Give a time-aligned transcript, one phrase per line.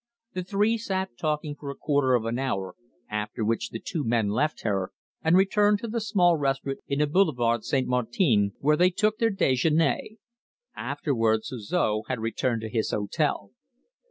[0.33, 2.73] The three sat talking for a quarter of an hour,
[3.07, 4.91] after which the two men left her
[5.23, 7.87] and returned to a small restaurant in the boulevard St.
[7.87, 10.17] Martin, where they took their déjeuner.
[10.75, 13.51] Afterwards Suzor had returned to his hotel.